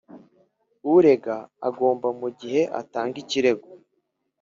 [0.95, 1.35] Urega
[1.67, 3.67] agomba mu gihe atanga ikirego